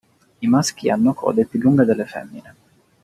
[0.39, 2.55] I maschi hanno code più lunghe delle femmine.